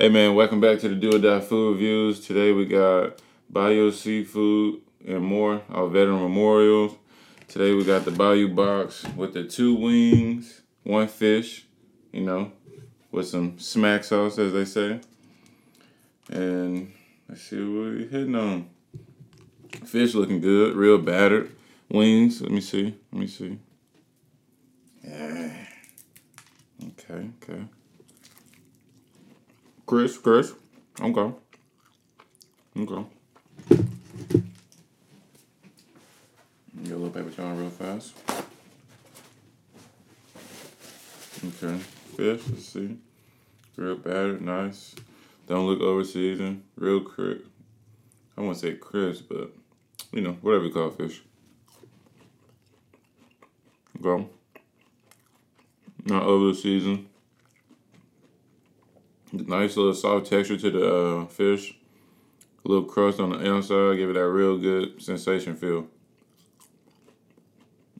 [0.00, 2.20] Hey man, welcome back to the Do or Die Food Reviews.
[2.24, 6.94] Today we got Bayou Seafood and more, our veteran memorials.
[7.48, 11.66] Today we got the Bayou box with the two wings, one fish,
[12.12, 12.52] you know,
[13.10, 15.00] with some smack sauce as they say.
[16.30, 16.92] And
[17.28, 18.70] let's see what we're hitting on.
[19.84, 21.50] Fish looking good, real battered.
[21.88, 23.58] Wings, let me see, let me see.
[25.02, 25.50] Yeah.
[26.86, 27.64] Okay, okay.
[29.88, 30.52] Chris, Chris.
[31.00, 31.32] Okay.
[32.76, 33.04] Okay.
[36.82, 38.12] Get a little paper towel real fast.
[41.42, 41.78] Okay.
[42.18, 42.98] Fish, let's see.
[43.76, 44.94] Real battered, nice.
[45.46, 46.64] Don't look over seasoned.
[46.76, 47.46] Real crisp.
[48.36, 49.52] I won't say crisp, but
[50.12, 51.22] you know, whatever you call fish.
[54.02, 54.28] Go.
[56.04, 57.08] Not over the season.
[59.32, 61.76] Nice little soft texture to the uh, fish.
[62.64, 65.86] A little crust on the inside, give it that real good sensation feel.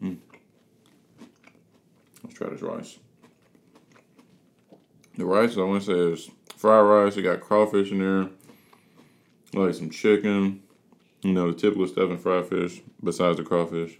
[0.02, 0.18] Mm.
[2.22, 2.98] Let's try this rice.
[5.16, 7.16] The rice, I want to say, is fried rice.
[7.16, 8.30] It got crawfish in there,
[9.52, 10.62] like some chicken.
[11.22, 13.98] You know, the typical stuff in fried fish, besides the crawfish.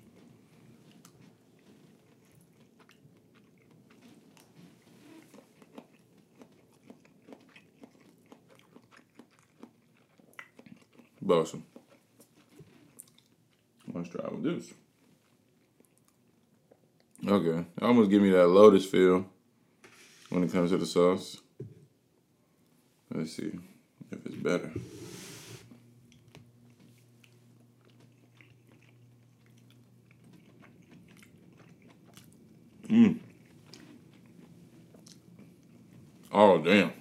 [11.29, 11.63] Awesome.
[13.93, 14.73] Let's try with this.
[17.27, 19.27] Okay, it almost give me that lotus feel
[20.31, 21.37] when it comes to the sauce.
[23.15, 23.59] Let's see
[24.11, 24.73] if it's better.
[32.89, 33.19] Mmm.
[36.33, 36.93] Oh damn.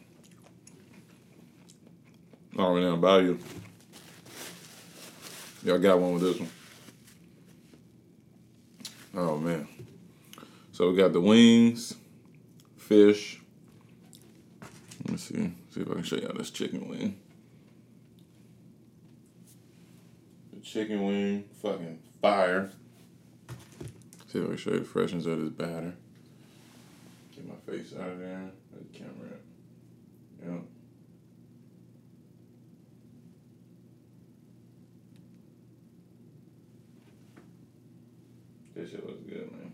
[2.57, 3.39] Oh man, Bayou.
[5.67, 6.49] Y'all got one with this one.
[9.13, 9.67] Oh man.
[10.71, 11.93] So we got the wings,
[12.77, 13.41] fish.
[15.03, 15.51] Let me see.
[15.71, 17.19] See if I can show y'all this chicken wing.
[20.53, 22.71] The chicken wing, fucking fire.
[24.31, 25.93] See if I can show you the freshness of this batter.
[27.35, 28.51] Get my face out of there.
[28.71, 29.35] the camera
[30.45, 30.76] Yep.
[38.87, 39.73] This shit looks good, man.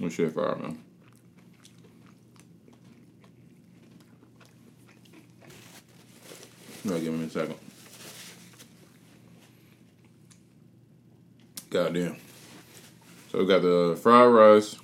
[0.00, 0.78] This shit fire, man.
[6.84, 7.56] Give me a second.
[11.68, 12.16] Goddamn.
[13.30, 14.76] So we got the fried rice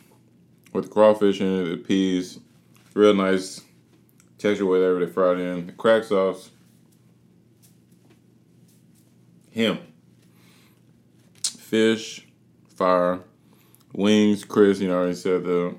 [0.74, 2.38] with the crawfish in it, the peas,
[2.92, 3.62] real nice
[4.36, 6.50] texture whatever they fried in, the crack sauce,
[9.56, 9.78] him.
[11.42, 12.26] Fish,
[12.76, 13.20] fire,
[13.94, 15.74] wings, Chris, you know, I already said that.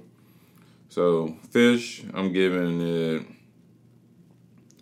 [0.90, 3.26] So fish, I'm giving it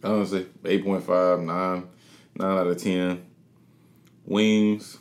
[0.02, 1.88] say 8.5, 9,
[2.36, 3.26] 9 out of 10.
[4.26, 4.98] Wings.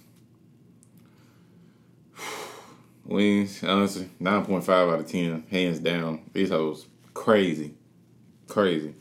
[3.05, 6.29] Wings, honestly, 9.5 out of 10, hands down.
[6.33, 7.75] These hoes crazy.
[8.49, 8.95] Crazy.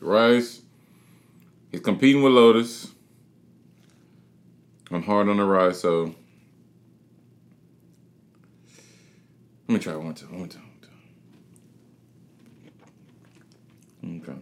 [0.00, 0.62] Rice,
[1.72, 2.93] he's competing with Lotus.
[4.90, 6.14] I'm hard on the rice, so
[9.66, 10.58] let me try one, two, one, two,
[14.02, 14.30] one, two.
[14.30, 14.38] Okay.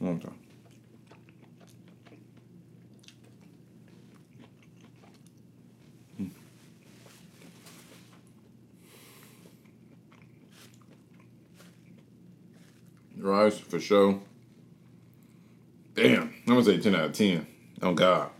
[0.00, 0.38] One time.
[6.18, 6.28] Hmm.
[13.16, 14.20] Rice for sure.
[16.64, 17.46] Gonna say 10 out of 10.
[17.82, 18.30] Oh God.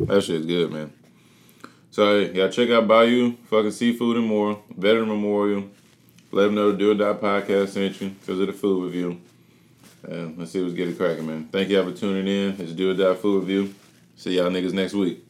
[0.00, 0.92] That shit's good, man.
[1.90, 5.68] So hey, y'all check out Bayou, fucking seafood and more, Veteran Memorial.
[6.30, 9.20] Let them know the Do or Die podcast sent you because of the food review.
[10.04, 11.48] And let's see what's getting cracking, man.
[11.50, 12.60] Thank y'all for tuning in.
[12.60, 13.74] It's Do or Die Food Review.
[14.16, 15.24] See y'all niggas next week.